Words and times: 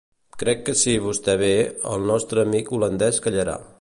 Crec 0.43 0.63
que 0.69 0.73
si 0.83 0.95
vostè 1.03 1.35
ve, 1.41 1.49
el 1.93 2.09
nostre 2.13 2.47
amic 2.49 2.73
holandès 2.79 3.21
callarà. 3.29 3.61